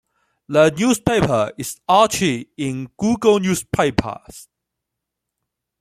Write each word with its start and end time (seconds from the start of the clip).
The 0.47 0.71
newspaper 0.71 1.51
is 1.59 1.79
archived 1.87 2.47
in 2.57 2.89
Google 2.97 3.39
newspapers. 3.39 4.47